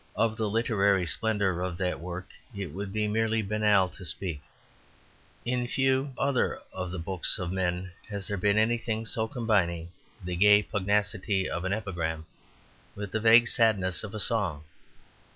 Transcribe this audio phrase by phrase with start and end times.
[0.15, 4.41] Of the literary splendour of that work it would be merely banal to speak;
[5.45, 9.91] in few other of the books of men has there been anything so combining
[10.23, 12.25] the gay pugnacity of an epigram
[12.95, 14.63] with the vague sadness of a song.